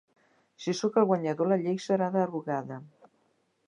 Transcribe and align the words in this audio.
Si 0.63 0.73
sóc 0.79 0.97
el 1.03 1.05
guanyador, 1.11 1.53
la 1.53 1.59
llei 1.67 1.79
serà 1.87 2.11
derogada. 2.19 2.85